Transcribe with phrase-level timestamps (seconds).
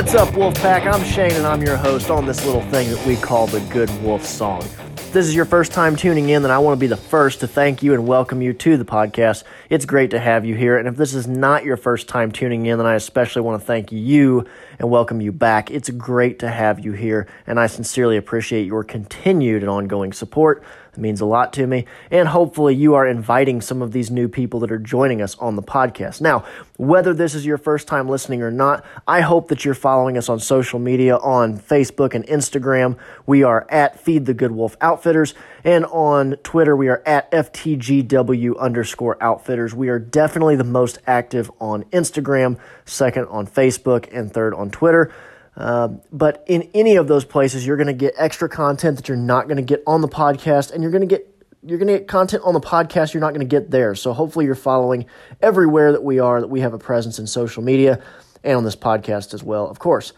[0.00, 0.90] What's up, Wolfpack?
[0.90, 3.90] I'm Shane, and I'm your host on this little thing that we call the Good
[4.02, 4.62] Wolf Song.
[4.62, 7.40] If this is your first time tuning in, then I want to be the first
[7.40, 9.44] to thank you and welcome you to the podcast.
[9.68, 10.78] It's great to have you here.
[10.78, 13.66] And if this is not your first time tuning in, then I especially want to
[13.66, 14.46] thank you
[14.80, 15.70] and welcome you back.
[15.70, 20.64] It's great to have you here, and I sincerely appreciate your continued and ongoing support.
[20.94, 21.84] It means a lot to me.
[22.10, 25.54] And hopefully, you are inviting some of these new people that are joining us on
[25.54, 26.22] the podcast.
[26.22, 26.44] Now,
[26.78, 30.30] whether this is your first time listening or not, I hope that you're following us
[30.30, 32.96] on social media on Facebook and Instagram.
[33.26, 35.34] We are at Feed the Good Wolf Outfitters.
[35.64, 39.74] And on Twitter, we are at FTGW underscore outfitters.
[39.74, 45.12] We are definitely the most active on Instagram, second on Facebook, and third on Twitter.
[45.56, 49.16] Um, but in any of those places, you're going to get extra content that you're
[49.16, 51.26] not going to get on the podcast, and you're going to get
[51.62, 53.94] you're going to get content on the podcast you're not going to get there.
[53.94, 55.06] So hopefully, you're following
[55.42, 58.02] everywhere that we are that we have a presence in social media
[58.42, 60.12] and on this podcast as well, of course.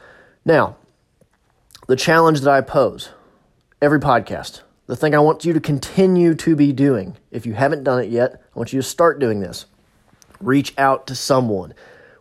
[0.45, 0.77] Now,
[1.89, 3.11] the challenge that I pose
[3.81, 7.85] every podcast, the thing I want you to continue to be doing, if you haven't
[7.85, 9.67] done it yet, I want you to start doing this.
[10.41, 11.73] Reach out to someone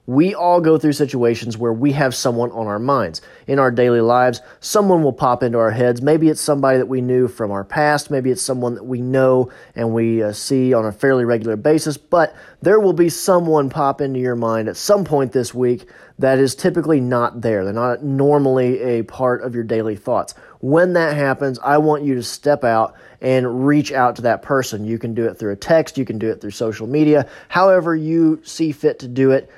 [0.08, 3.22] we all go through situations where we have someone on our minds.
[3.46, 6.02] In our daily lives, someone will pop into our heads.
[6.02, 8.10] Maybe it's somebody that we knew from our past.
[8.10, 11.98] Maybe it's someone that we know and we uh, see on a fairly regular basis.
[11.98, 16.40] But there will be someone pop into your mind at some point this week that
[16.40, 17.64] is typically not there.
[17.64, 20.34] They're not normally a part of your daily thoughts.
[20.60, 24.86] When that happens, I want you to step out and reach out to that person.
[24.86, 27.96] You can do it through a text, you can do it through social media, however
[27.96, 29.50] you see fit to do it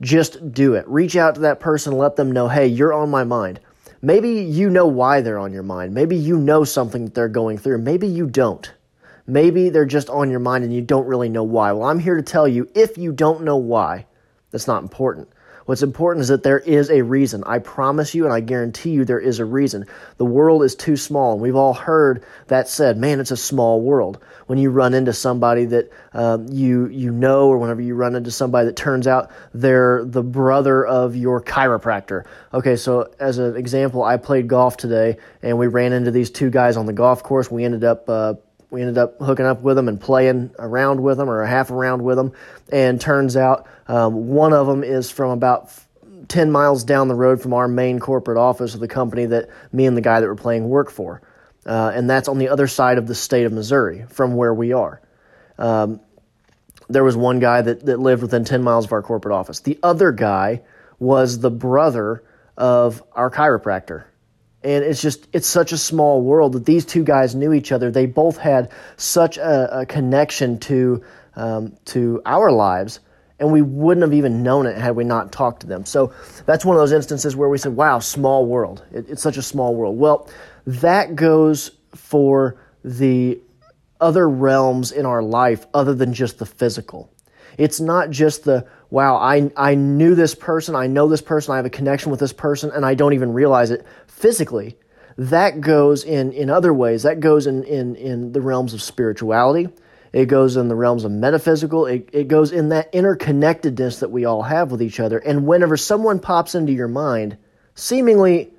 [0.00, 0.86] just do it.
[0.88, 3.60] Reach out to that person, let them know, hey, you're on my mind.
[4.00, 5.92] Maybe you know why they're on your mind.
[5.92, 7.78] Maybe you know something that they're going through.
[7.78, 8.72] Maybe you don't.
[9.26, 11.72] Maybe they're just on your mind and you don't really know why.
[11.72, 14.06] Well, I'm here to tell you if you don't know why,
[14.50, 15.28] that's not important.
[15.68, 17.44] What's important is that there is a reason.
[17.44, 19.84] I promise you and I guarantee you there is a reason.
[20.16, 23.82] The world is too small, and we've all heard that said, man, it's a small
[23.82, 24.18] world.
[24.46, 28.30] When you run into somebody that um, you, you know, or whenever you run into
[28.30, 32.24] somebody that turns out they're the brother of your chiropractor.
[32.54, 36.48] Okay, so as an example, I played golf today, and we ran into these two
[36.48, 37.50] guys on the golf course.
[37.50, 38.34] We ended up uh,
[38.70, 41.70] we ended up hooking up with them and playing around with them or a half
[41.70, 42.32] around with them.
[42.70, 45.72] And turns out um, one of them is from about
[46.28, 49.86] 10 miles down the road from our main corporate office of the company that me
[49.86, 51.22] and the guy that we're playing work for.
[51.64, 54.72] Uh, and that's on the other side of the state of Missouri from where we
[54.72, 55.00] are.
[55.58, 56.00] Um,
[56.88, 59.60] there was one guy that, that lived within 10 miles of our corporate office.
[59.60, 60.62] The other guy
[60.98, 62.22] was the brother
[62.56, 64.04] of our chiropractor
[64.62, 67.90] and it's just it's such a small world that these two guys knew each other.
[67.90, 71.02] They both had such a, a connection to
[71.36, 73.00] um, to our lives
[73.38, 75.84] and we wouldn't have even known it had we not talked to them.
[75.84, 76.12] So
[76.44, 78.84] that's one of those instances where we said wow small world.
[78.92, 79.98] It, it's such a small world.
[79.98, 80.28] Well
[80.66, 83.40] that goes for the
[84.00, 87.12] other realms in our life other than just the physical.
[87.56, 91.56] It's not just the wow, I, I knew this person, I know this person, I
[91.56, 94.76] have a connection with this person, and I don't even realize it physically.
[95.18, 97.02] That goes in, in other ways.
[97.02, 99.68] That goes in, in, in the realms of spirituality.
[100.12, 101.86] It goes in the realms of metaphysical.
[101.86, 105.18] It, it goes in that interconnectedness that we all have with each other.
[105.18, 107.36] And whenever someone pops into your mind,
[107.74, 108.52] seemingly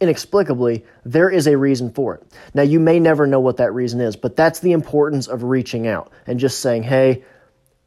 [0.00, 2.22] inexplicably, there is a reason for it.
[2.52, 5.86] Now, you may never know what that reason is, but that's the importance of reaching
[5.86, 7.24] out and just saying, hey,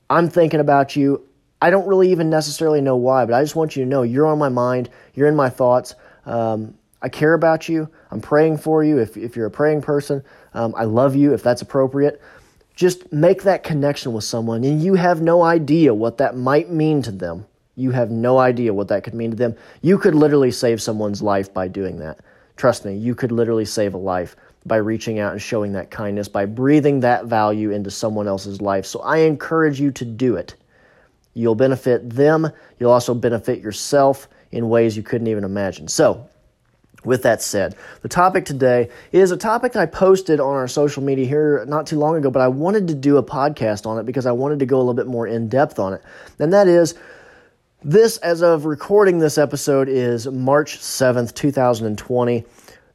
[0.09, 1.25] I'm thinking about you.
[1.61, 4.25] I don't really even necessarily know why, but I just want you to know you're
[4.25, 4.89] on my mind.
[5.13, 5.95] You're in my thoughts.
[6.25, 7.89] Um, I care about you.
[8.11, 10.23] I'm praying for you if, if you're a praying person.
[10.53, 12.21] Um, I love you if that's appropriate.
[12.75, 17.01] Just make that connection with someone, and you have no idea what that might mean
[17.03, 17.45] to them.
[17.75, 19.55] You have no idea what that could mean to them.
[19.81, 22.19] You could literally save someone's life by doing that.
[22.55, 24.35] Trust me, you could literally save a life
[24.69, 28.85] by reaching out and showing that kindness, by breathing that value into someone else's life.
[28.85, 30.55] So I encourage you to do it.
[31.33, 32.49] You'll benefit them,
[32.79, 35.87] you'll also benefit yourself in ways you couldn't even imagine.
[35.87, 36.27] So,
[37.05, 41.25] with that said, the topic today is a topic I posted on our social media
[41.25, 44.25] here not too long ago, but I wanted to do a podcast on it because
[44.25, 46.01] I wanted to go a little bit more in depth on it.
[46.39, 46.95] And that is
[47.81, 52.43] this, as of recording this episode, is March 7th, 2020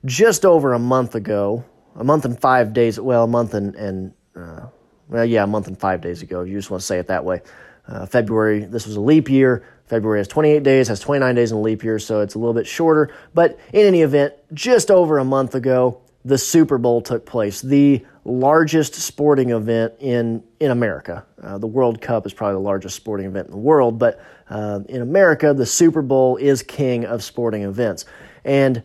[0.05, 1.65] just over a month ago,
[1.97, 4.67] a month and five days, well, a month and, and uh,
[5.09, 6.43] well, yeah, a month and five days ago.
[6.43, 7.43] You just want to say it that way.
[7.87, 9.67] Uh, February, this was a leap year.
[9.87, 12.55] February has 28 days, has 29 days in a leap year, so it's a little
[12.55, 13.15] bit shorter.
[13.35, 17.61] But in any event, just over a month ago, the Super Bowl took place.
[17.61, 21.27] The largest sporting event in in America.
[21.43, 24.81] Uh, the World Cup is probably the largest sporting event in the world, but uh,
[24.89, 28.07] in America, the Super Bowl is king of sporting events.
[28.45, 28.83] And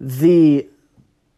[0.00, 0.68] the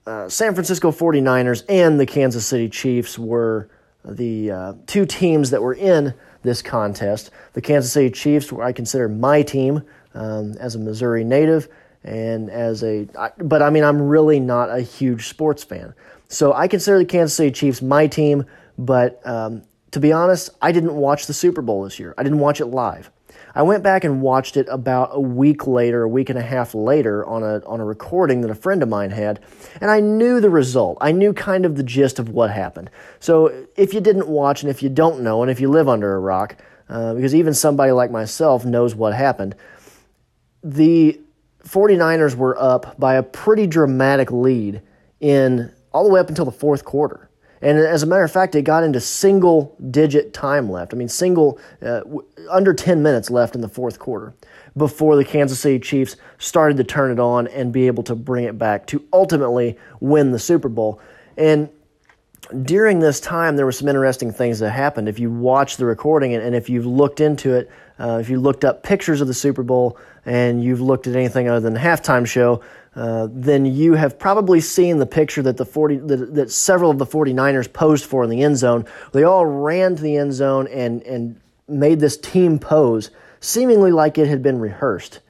[0.06, 3.68] uh, San Francisco 49ers and the Kansas City Chiefs were
[4.04, 7.30] the uh, two teams that were in this contest.
[7.52, 9.82] The Kansas City Chiefs, were I consider my team
[10.14, 11.68] um, as a Missouri native
[12.02, 13.06] and as a,
[13.38, 15.94] but I mean, I'm really not a huge sports fan.
[16.28, 18.46] So I consider the Kansas City Chiefs my team,
[18.78, 22.14] but um, to be honest, I didn't watch the Super Bowl this year.
[22.16, 23.10] I didn't watch it live.
[23.54, 26.74] I went back and watched it about a week later, a week and a half
[26.74, 29.40] later, on a on a recording that a friend of mine had,
[29.80, 30.98] and I knew the result.
[31.00, 32.90] I knew kind of the gist of what happened.
[33.18, 36.14] So if you didn't watch, and if you don't know, and if you live under
[36.14, 36.56] a rock,
[36.88, 39.54] uh, because even somebody like myself knows what happened,
[40.62, 41.20] the
[41.64, 44.82] 49ers were up by a pretty dramatic lead
[45.20, 47.29] in all the way up until the fourth quarter.
[47.62, 50.94] And as a matter of fact, it got into single digit time left.
[50.94, 52.00] I mean, single, uh,
[52.48, 54.34] under 10 minutes left in the fourth quarter
[54.76, 58.44] before the Kansas City Chiefs started to turn it on and be able to bring
[58.44, 61.00] it back to ultimately win the Super Bowl.
[61.36, 61.68] And
[62.62, 65.08] during this time, there were some interesting things that happened.
[65.08, 68.64] If you watch the recording and, if you've looked into it, uh, if you looked
[68.64, 72.26] up pictures of the Super Bowl and you've looked at anything other than the halftime
[72.26, 72.62] show,
[72.96, 76.98] uh, then you have probably seen the picture that the 40 that, that, several of
[76.98, 78.84] the 49ers posed for in the end zone.
[79.12, 83.10] They all ran to the end zone and and made this team pose,
[83.40, 85.20] seemingly like it had been rehearsed.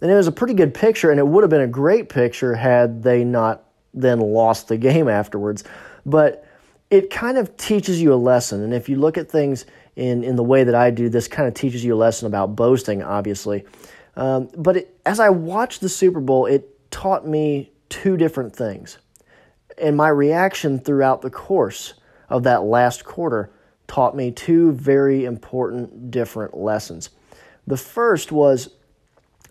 [0.00, 2.54] And it was a pretty good picture, and it would have been a great picture
[2.54, 5.64] had they not then lost the game afterwards.
[6.04, 6.44] But
[6.90, 8.62] it kind of teaches you a lesson.
[8.62, 11.48] And if you look at things in, in the way that I do, this kind
[11.48, 13.64] of teaches you a lesson about boasting, obviously.
[14.16, 18.98] Um, but it, as I watched the Super Bowl, it taught me two different things.
[19.76, 21.94] And my reaction throughout the course
[22.28, 23.50] of that last quarter
[23.86, 27.10] taught me two very important different lessons.
[27.66, 28.70] The first was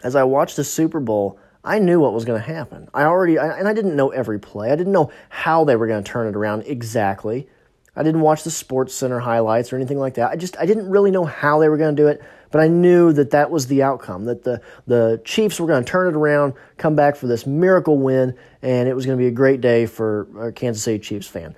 [0.04, 2.88] as I watched the Super Bowl, I knew what was going to happen.
[2.94, 4.72] I already, I, and I didn't know every play.
[4.72, 7.50] I didn't know how they were going to turn it around exactly.
[7.96, 10.32] I didn't watch the Sports Center highlights or anything like that.
[10.32, 12.22] I just, I didn't really know how they were going to do it.
[12.50, 15.92] But I knew that that was the outcome, that the, the Chiefs were going to
[15.92, 19.28] turn it around, come back for this miracle win, and it was going to be
[19.28, 21.56] a great day for a Kansas City Chiefs fan.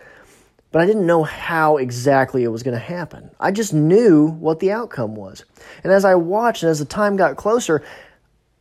[0.72, 3.30] But I didn't know how exactly it was going to happen.
[3.40, 5.46] I just knew what the outcome was.
[5.84, 7.84] And as I watched and as the time got closer,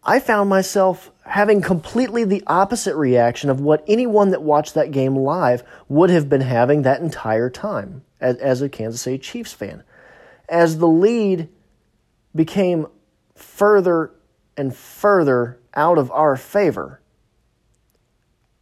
[0.09, 5.15] I found myself having completely the opposite reaction of what anyone that watched that game
[5.15, 9.83] live would have been having that entire time as, as a Kansas City Chiefs fan.
[10.49, 11.51] As the lead
[12.35, 12.87] became
[13.35, 14.13] further
[14.57, 17.03] and further out of our favor,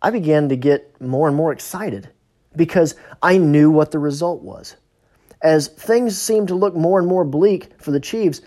[0.03, 2.09] I began to get more and more excited
[2.57, 4.75] because I knew what the result was.
[5.43, 8.41] As things seemed to look more and more bleak for the Chiefs,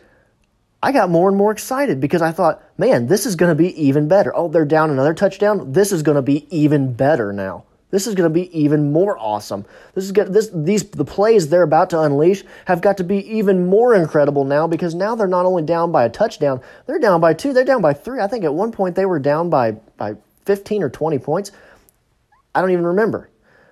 [0.81, 3.81] I got more and more excited because I thought, man, this is going to be
[3.81, 4.35] even better.
[4.35, 5.73] Oh, they're down another touchdown.
[5.73, 7.65] This is going to be even better now.
[7.91, 9.65] This is going to be even more awesome.
[9.95, 10.31] This is good.
[10.31, 14.45] This these the plays they're about to unleash have got to be even more incredible
[14.45, 17.65] now because now they're not only down by a touchdown, they're down by two, they're
[17.65, 18.19] down by three.
[18.21, 21.51] I think at one point they were down by by 15 or 20 points.
[22.53, 23.29] I don't even remember.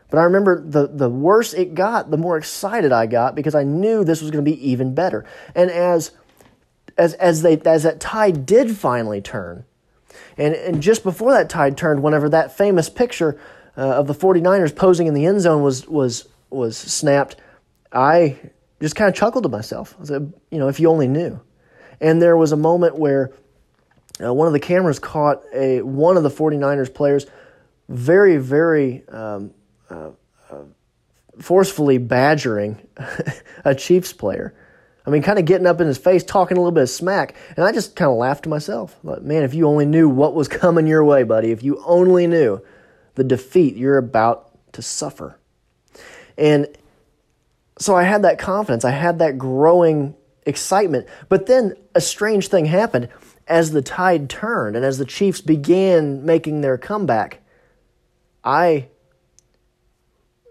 [0.09, 3.63] But I remember the, the worse it got, the more excited I got because I
[3.63, 5.25] knew this was going to be even better.
[5.53, 6.11] And as
[6.97, 9.65] as as they as that tide did finally turn,
[10.37, 13.39] and, and just before that tide turned, whenever that famous picture
[13.77, 17.35] uh, of the 49ers posing in the end zone was was was snapped,
[17.91, 18.37] I
[18.81, 19.95] just kind of chuckled to myself.
[20.01, 21.39] I said, you know, if you only knew.
[21.99, 23.31] And there was a moment where
[24.23, 27.25] uh, one of the cameras caught a one of the 49ers players
[27.89, 29.53] very very um,
[29.89, 30.09] uh,
[30.49, 30.63] uh
[31.39, 32.85] forcefully badgering
[33.65, 34.53] a Chiefs player.
[35.07, 37.33] I mean, kind of getting up in his face, talking a little bit of smack.
[37.55, 38.97] And I just kind of laughed to myself.
[39.03, 42.27] Like, man, if you only knew what was coming your way, buddy, if you only
[42.27, 42.61] knew
[43.15, 45.39] the defeat you're about to suffer.
[46.37, 46.67] And
[47.79, 50.13] so I had that confidence, I had that growing
[50.45, 51.07] excitement.
[51.29, 53.07] But then a strange thing happened
[53.47, 57.39] as the tide turned and as the Chiefs began making their comeback.
[58.43, 58.89] I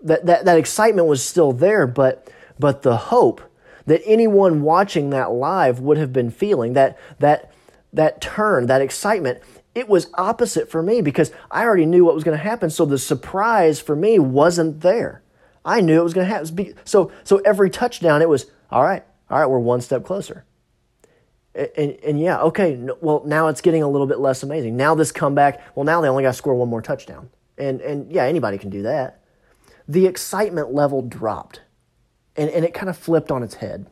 [0.03, 3.43] that, that, that excitement was still there, but but the hope
[3.87, 7.53] that anyone watching that live would have been feeling, that that
[7.93, 9.41] that turn, that excitement,
[9.75, 12.71] it was opposite for me because I already knew what was going to happen.
[12.71, 15.23] So the surprise for me wasn't there.
[15.65, 16.75] I knew it was going to happen.
[16.85, 19.05] So, so every touchdown, it was all right.
[19.29, 20.45] All right, we're one step closer.
[21.55, 22.79] And, and, yeah, okay.
[23.01, 24.77] Well, now it's getting a little bit less amazing.
[24.77, 25.61] Now this comeback.
[25.75, 27.31] Well, now they only got to score one more touchdown.
[27.59, 29.23] And and yeah, anybody can do that.
[29.89, 31.61] the excitement level dropped
[32.37, 33.87] and, and it kind of flipped on its head.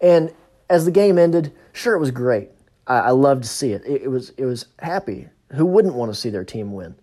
[0.00, 0.32] And
[0.68, 2.50] as the game ended, sure, it was great.
[2.86, 3.84] I, I loved to see it.
[3.84, 4.02] it.
[4.02, 5.28] It was, it was happy.
[5.52, 6.96] Who wouldn't want to see their team win?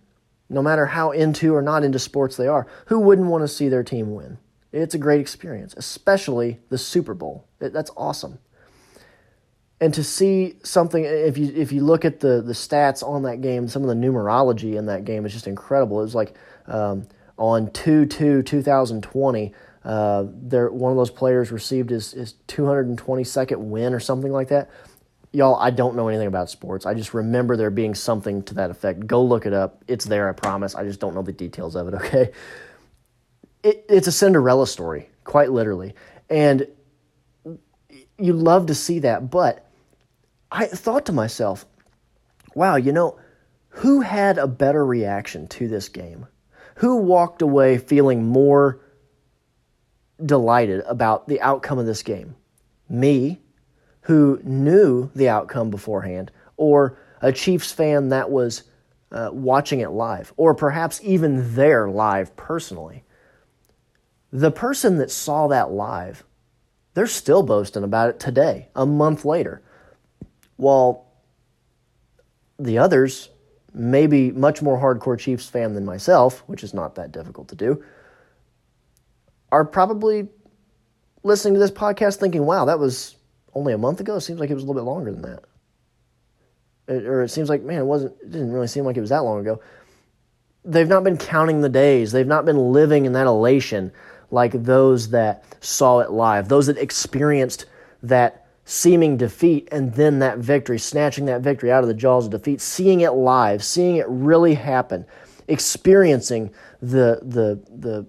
[0.50, 3.70] No matter how into or not into sports they are, who wouldn't want to see
[3.70, 4.40] their team win?
[4.72, 7.48] It's a great experience, especially the Super Bowl.
[7.60, 8.40] It, that's awesome.
[9.82, 13.42] And to see something, if you if you look at the the stats on that
[13.42, 16.00] game, some of the numerology in that game is just incredible.
[16.00, 16.36] It was like
[16.68, 23.94] um, on 2 2 2020, uh, one of those players received his, his 222nd win
[23.94, 24.70] or something like that.
[25.32, 26.86] Y'all, I don't know anything about sports.
[26.86, 29.06] I just remember there being something to that effect.
[29.06, 29.84] Go look it up.
[29.88, 30.76] It's there, I promise.
[30.76, 32.32] I just don't know the details of it, okay?
[33.64, 35.94] It, it's a Cinderella story, quite literally.
[36.30, 36.68] And
[38.18, 39.66] you love to see that, but
[40.52, 41.66] I thought to myself,
[42.56, 43.20] wow, you know,
[43.70, 46.26] who had a better reaction to this game?
[46.76, 48.82] Who walked away feeling more
[50.26, 52.36] delighted about the outcome of this game?
[52.88, 53.40] Me,
[54.02, 58.64] who knew the outcome beforehand, or a Chiefs fan that was
[59.12, 63.04] uh, watching it live, or perhaps even there live personally.
[64.32, 66.24] The person that saw that live,
[66.94, 69.62] they're still boasting about it today, a month later.
[70.58, 71.08] While
[72.58, 73.30] the others,
[73.74, 77.84] maybe much more hardcore Chiefs fan than myself, which is not that difficult to do,
[79.52, 80.28] are probably
[81.24, 83.16] listening to this podcast thinking, wow, that was
[83.54, 84.16] only a month ago.
[84.16, 85.44] It seems like it was a little bit longer than that.
[86.88, 89.10] It, or it seems like, man, it wasn't, it didn't really seem like it was
[89.10, 89.62] that long ago.
[90.66, 92.12] They've not been counting the days.
[92.12, 93.92] They've not been living in that elation
[94.32, 97.66] like those that saw it live, those that experienced
[98.04, 102.32] that seeming defeat and then that victory, snatching that victory out of the jaws of
[102.32, 105.06] defeat, seeing it live, seeing it really happen,
[105.48, 108.06] experiencing the, the, the,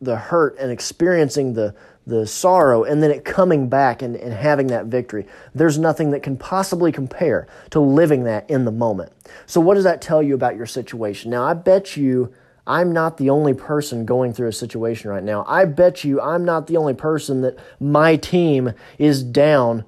[0.00, 1.74] the hurt and experiencing the,
[2.06, 5.26] the sorrow and then it coming back and, and having that victory.
[5.54, 9.12] There's nothing that can possibly compare to living that in the moment.
[9.46, 11.30] So, what does that tell you about your situation?
[11.30, 12.32] Now, I bet you
[12.66, 15.44] I'm not the only person going through a situation right now.
[15.48, 19.84] I bet you I'm not the only person that my team is down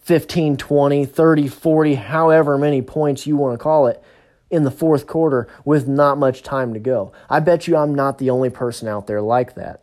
[0.00, 4.02] 15, 20, 30, 40, however many points you want to call it
[4.50, 7.12] in the fourth quarter with not much time to go.
[7.28, 9.82] I bet you I'm not the only person out there like that.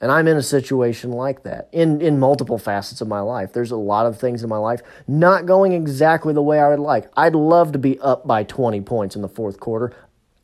[0.00, 3.52] And I'm in a situation like that in, in multiple facets of my life.
[3.52, 6.78] There's a lot of things in my life not going exactly the way I would
[6.78, 7.10] like.
[7.16, 9.94] I'd love to be up by 20 points in the fourth quarter.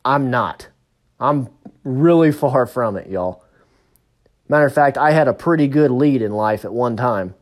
[0.05, 0.67] I'm not.
[1.19, 1.49] I'm
[1.83, 3.43] really far from it, y'all.
[4.47, 7.33] Matter of fact, I had a pretty good lead in life at one time.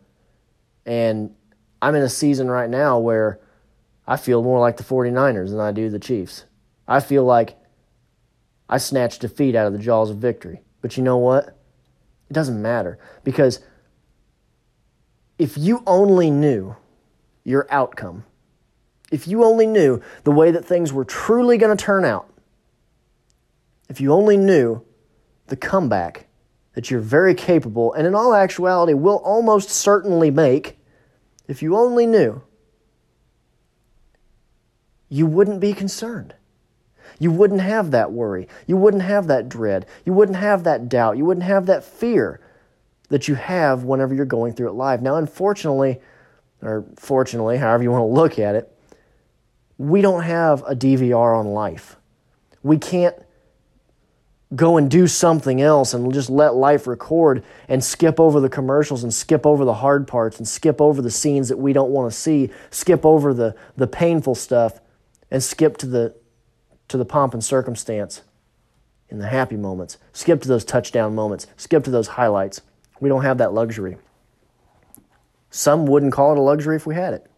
[0.86, 1.36] And
[1.82, 3.40] I'm in a season right now where
[4.08, 6.46] I feel more like the 49ers than I do the Chiefs.
[6.88, 7.58] I feel like
[8.70, 10.62] I snatched defeat out of the jaws of victory.
[10.82, 11.48] But you know what?
[12.30, 13.60] It doesn't matter because
[15.38, 16.76] if you only knew
[17.44, 18.26] your outcome,
[19.12, 22.30] if you only knew the way that things were truly going to turn out,
[23.90, 24.84] if you only knew
[25.48, 26.28] the comeback
[26.74, 30.80] that you're very capable and in all actuality will almost certainly make,
[31.48, 32.42] if you only knew
[35.16, 36.36] you wouldn't be concerned.
[37.20, 38.50] You wouldn't have that worry.
[38.68, 39.86] You wouldn't have that dread.
[40.04, 41.16] You wouldn't have that doubt.
[41.16, 42.42] You wouldn't have that fear
[43.08, 45.02] that you have whenever you're going through it live.
[45.02, 46.02] Now, unfortunately,
[46.62, 48.78] or fortunately, however you want to look at it,
[49.78, 51.96] we don't have a DVR on life.
[52.62, 53.16] We can't
[54.54, 59.04] go and do something else and just let life record and skip over the commercials
[59.04, 62.12] and skip over the hard parts and skip over the scenes that we don't want
[62.12, 64.82] to see, skip over the, the painful stuff
[65.32, 66.16] and skip to the
[66.88, 68.22] to the pomp and circumstance
[69.10, 69.98] in the happy moments.
[70.14, 71.48] Skip to those touchdown moments.
[71.58, 72.62] Skip to those highlights.
[73.00, 73.98] We don't have that luxury.
[75.50, 77.30] Some wouldn't call it a luxury if we had it.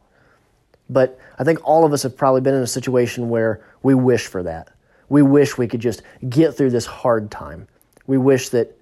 [0.89, 4.27] But I think all of us have probably been in a situation where we wish
[4.27, 4.69] for that.
[5.09, 7.67] We wish we could just get through this hard time.
[8.05, 8.77] We wish that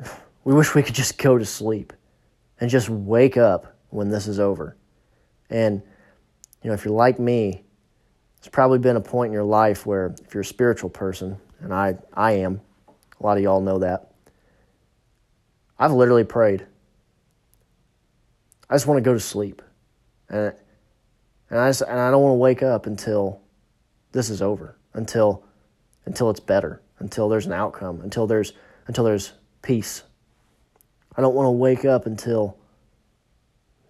[0.44, 1.92] we wish we could just go to sleep
[2.60, 4.76] and just wake up when this is over.
[5.50, 5.82] And
[6.62, 7.64] you know, if you're like me,
[8.42, 11.72] there's probably been a point in your life where, if you're a spiritual person, and
[11.72, 12.60] I, I am,
[13.20, 14.10] a lot of y'all know that,
[15.78, 16.66] I've literally prayed.
[18.68, 19.62] I just want to go to sleep.
[20.28, 20.52] And,
[21.50, 23.40] and, I, just, and I don't want to wake up until
[24.10, 25.44] this is over, until,
[26.06, 28.54] until it's better, until there's an outcome, until there's,
[28.88, 30.02] until there's peace.
[31.16, 32.58] I don't want to wake up until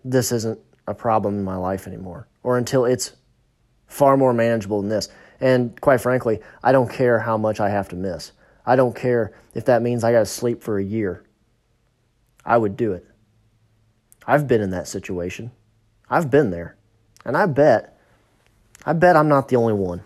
[0.04, 3.12] this isn't a problem in my life anymore, or until it's
[3.92, 5.08] far more manageable than this.
[5.40, 8.32] And quite frankly, I don't care how much I have to miss.
[8.64, 11.24] I don't care if that means I got to sleep for a year.
[12.44, 13.06] I would do it.
[14.26, 15.50] I've been in that situation.
[16.08, 16.76] I've been there.
[17.24, 17.98] And I bet,
[18.86, 20.02] I bet I'm not the only one.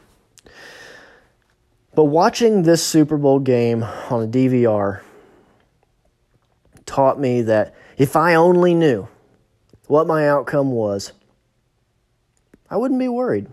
[1.94, 5.00] But watching this Super Bowl game on a DVR
[6.84, 9.08] taught me that if I only knew
[9.86, 11.12] what my outcome was,
[12.68, 13.46] I wouldn't be worried.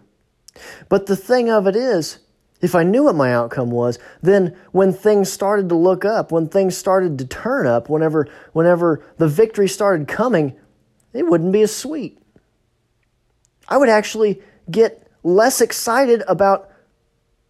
[0.89, 2.19] But the thing of it is,
[2.62, 6.48] if I knew what my outcome was, then when things started to look up, when
[6.48, 10.55] things started to turn up, whenever whenever the victory started coming,
[11.12, 12.19] it wouldn't be as sweet.
[13.67, 16.69] I would actually get less excited about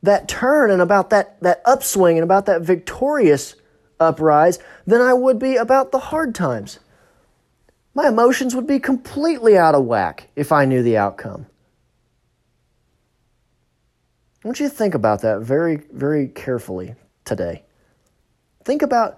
[0.03, 3.55] that turn and about that, that upswing and about that victorious
[3.99, 6.79] uprise than I would be about the hard times.
[7.93, 11.45] My emotions would be completely out of whack if I knew the outcome.
[14.43, 17.63] I want you to think about that very, very carefully today.
[18.65, 19.17] Think about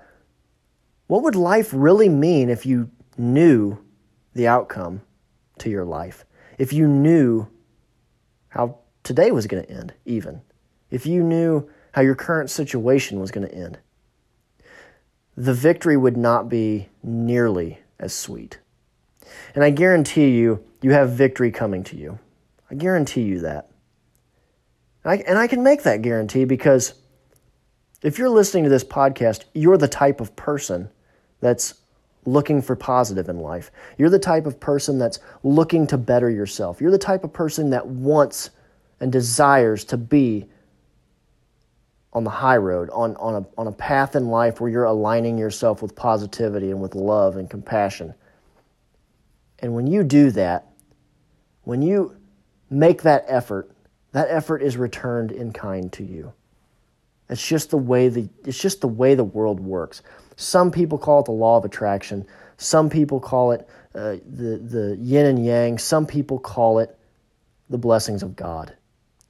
[1.08, 3.80] what would life really mean if you knew
[4.34, 5.02] the outcome
[5.60, 6.26] to your life?
[6.60, 7.48] If you knew
[8.50, 10.42] how today was going to end, even.
[10.92, 13.80] If you knew how your current situation was going to end,
[15.36, 18.60] the victory would not be nearly as sweet.
[19.56, 22.20] And I guarantee you, you have victory coming to you.
[22.70, 23.72] I guarantee you that.
[25.06, 26.96] And I, and I can make that guarantee because
[28.02, 30.90] if you're listening to this podcast, you're the type of person
[31.42, 31.76] that's
[32.26, 33.70] looking for positive in life.
[34.00, 36.82] You're the type of person that's looking to better yourself.
[36.82, 38.50] You're the type of person that wants
[39.00, 40.48] and desires to be
[42.12, 45.38] on the high road, on, on, a, on a path in life where you're aligning
[45.38, 48.14] yourself with positivity and with love and compassion.
[49.60, 50.68] And when you do that,
[51.64, 52.16] when you
[52.70, 53.70] make that effort,
[54.16, 56.32] that effort is returned in kind to you.
[57.28, 60.04] It's just the way the it's just the way the world works.
[60.38, 62.26] Some people call it the law of attraction.
[62.56, 65.78] Some people call it uh, the the yin and yang.
[65.78, 66.98] Some people call it
[67.70, 68.74] the blessings of God.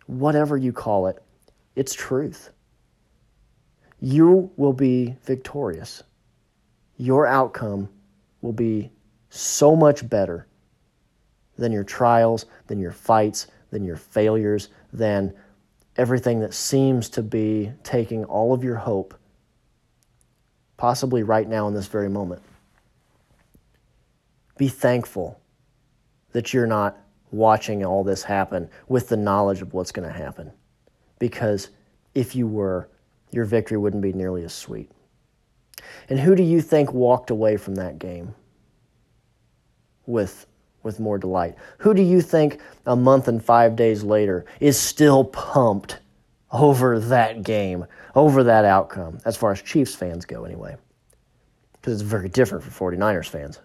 [0.06, 1.18] Whatever you call it,
[1.76, 2.52] it's truth.
[4.00, 6.04] You will be victorious.
[6.98, 7.90] Your outcome
[8.42, 8.92] will be
[9.32, 10.46] so much better
[11.58, 15.34] than your trials, than your fights, than your failures, than
[15.98, 19.14] everything that seems to be taking all of your hope,
[20.78, 22.42] possibly right now in this very moment.
[24.58, 25.42] Be thankful
[26.32, 26.98] that you're not
[27.32, 30.54] watching all this happen with the knowledge of what's going to happen.
[31.20, 31.68] Because
[32.14, 32.88] if you were,
[33.32, 34.90] your victory wouldn't be nearly as sweet.
[36.08, 38.36] And who do you think walked away from that game
[40.06, 40.46] with
[40.86, 41.56] with more delight.
[41.80, 46.00] Who do you think a month and five days later is still pumped
[46.52, 50.78] over that game, over that outcome, as far as Chiefs fans go, anyway?
[51.74, 53.60] Because it's very different for 49ers fans.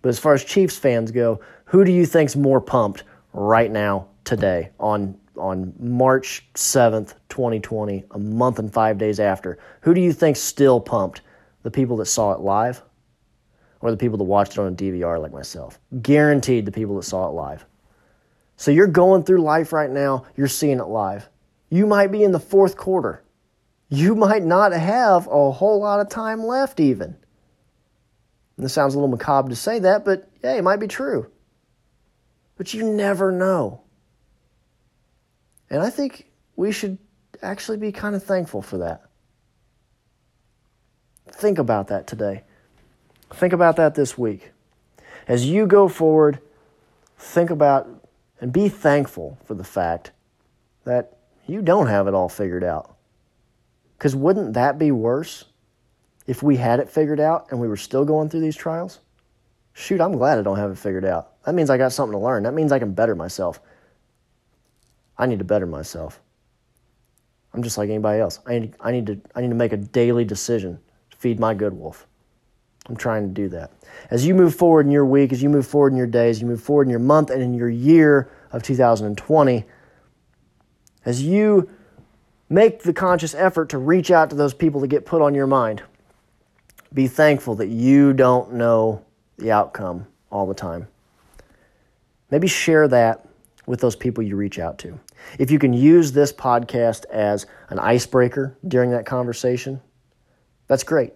[0.00, 4.06] But as far as Chiefs fans go, who do you think's more pumped right now,
[4.24, 9.58] today, on on March 7th, 2020, a month and five days after?
[9.82, 11.20] Who do you think's still pumped?
[11.62, 12.82] The people that saw it live
[13.86, 15.78] or the people that watched it on a DVR like myself.
[16.02, 17.64] Guaranteed the people that saw it live.
[18.56, 21.28] So you're going through life right now, you're seeing it live.
[21.70, 23.22] You might be in the fourth quarter.
[23.88, 27.16] You might not have a whole lot of time left, even.
[28.56, 31.30] And this sounds a little macabre to say that, but yeah, it might be true.
[32.56, 33.82] But you never know.
[35.70, 36.98] And I think we should
[37.40, 39.02] actually be kind of thankful for that.
[41.30, 42.42] Think about that today.
[43.32, 44.52] Think about that this week.
[45.28, 46.38] As you go forward,
[47.18, 47.88] think about
[48.40, 50.12] and be thankful for the fact
[50.84, 52.96] that you don't have it all figured out.
[53.96, 55.44] Because wouldn't that be worse
[56.26, 59.00] if we had it figured out and we were still going through these trials?
[59.72, 61.42] Shoot, I'm glad I don't have it figured out.
[61.44, 62.42] That means I got something to learn.
[62.42, 63.60] That means I can better myself.
[65.18, 66.20] I need to better myself.
[67.52, 68.40] I'm just like anybody else.
[68.46, 70.78] I need, I need, to, I need to make a daily decision
[71.10, 72.06] to feed my good wolf.
[72.88, 73.72] I'm trying to do that.
[74.10, 76.46] As you move forward in your week, as you move forward in your days, you
[76.46, 79.64] move forward in your month and in your year of 2020,
[81.04, 81.68] as you
[82.48, 85.46] make the conscious effort to reach out to those people that get put on your
[85.46, 85.82] mind,
[86.94, 89.04] be thankful that you don't know
[89.38, 90.86] the outcome all the time.
[92.30, 93.26] Maybe share that
[93.66, 94.98] with those people you reach out to.
[95.38, 99.80] If you can use this podcast as an icebreaker during that conversation,
[100.68, 101.12] that's great.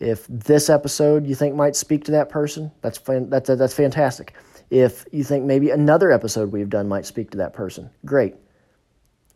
[0.00, 4.34] If this episode you think might speak to that person, that's fan- that's that's fantastic.
[4.70, 8.34] If you think maybe another episode we've done might speak to that person, great.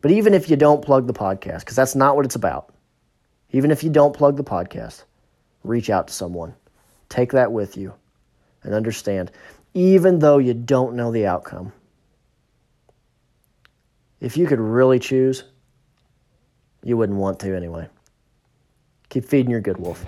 [0.01, 2.73] But even if you don't plug the podcast, because that's not what it's about,
[3.51, 5.03] even if you don't plug the podcast,
[5.63, 6.53] reach out to someone.
[7.09, 7.93] Take that with you
[8.63, 9.31] and understand,
[9.73, 11.73] even though you don't know the outcome,
[14.19, 15.43] if you could really choose,
[16.83, 17.87] you wouldn't want to anyway.
[19.13, 20.03] Keep feeding your good wolf.